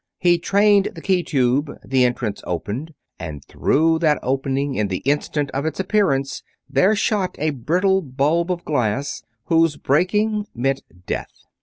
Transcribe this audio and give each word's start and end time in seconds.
He 0.17 0.39
trained 0.39 0.87
the 0.95 1.01
key 1.03 1.21
tube, 1.21 1.69
the 1.85 2.03
entrance 2.05 2.41
opened, 2.47 2.95
and 3.19 3.45
through 3.45 3.99
that 3.99 4.17
opening 4.23 4.73
in 4.73 4.87
the 4.87 5.03
instant 5.05 5.51
of 5.51 5.63
its 5.63 5.79
appearance 5.79 6.41
there 6.67 6.95
shot 6.95 7.35
a 7.37 7.51
brittle 7.51 8.01
bulb 8.01 8.51
of 8.51 8.65
glass, 8.65 9.21
whose 9.43 9.77
breaking 9.77 10.47
meant 10.55 10.81
death. 11.05 11.43